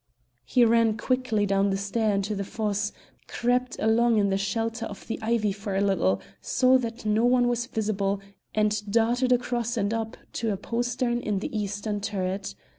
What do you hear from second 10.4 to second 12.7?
a postern in the eastern turret.